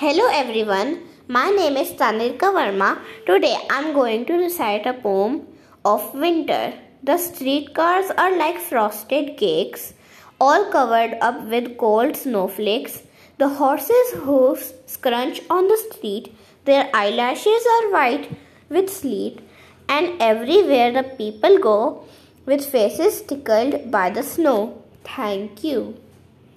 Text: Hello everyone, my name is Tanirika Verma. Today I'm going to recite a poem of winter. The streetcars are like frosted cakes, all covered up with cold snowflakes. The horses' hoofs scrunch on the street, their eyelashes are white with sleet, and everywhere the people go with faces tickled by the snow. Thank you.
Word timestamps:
Hello 0.00 0.26
everyone, 0.32 0.90
my 1.26 1.50
name 1.50 1.76
is 1.76 1.88
Tanirika 2.00 2.50
Verma. 2.56 3.00
Today 3.26 3.56
I'm 3.68 3.92
going 3.94 4.26
to 4.26 4.34
recite 4.34 4.86
a 4.86 4.92
poem 4.92 5.48
of 5.84 6.14
winter. 6.14 6.72
The 7.02 7.18
streetcars 7.18 8.12
are 8.16 8.38
like 8.38 8.60
frosted 8.60 9.36
cakes, 9.36 9.94
all 10.40 10.70
covered 10.70 11.18
up 11.20 11.42
with 11.46 11.76
cold 11.78 12.16
snowflakes. 12.16 13.02
The 13.38 13.48
horses' 13.48 14.12
hoofs 14.24 14.72
scrunch 14.86 15.40
on 15.50 15.66
the 15.66 15.82
street, 15.90 16.32
their 16.64 16.88
eyelashes 16.94 17.66
are 17.74 17.90
white 17.90 18.30
with 18.68 18.88
sleet, 18.88 19.40
and 19.88 20.22
everywhere 20.22 20.92
the 20.92 21.08
people 21.22 21.58
go 21.58 22.04
with 22.46 22.64
faces 22.64 23.22
tickled 23.22 23.90
by 23.90 24.10
the 24.10 24.22
snow. 24.22 24.80
Thank 25.02 25.64
you. 25.64 25.96